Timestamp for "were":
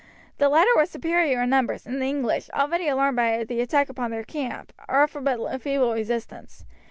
0.75-0.87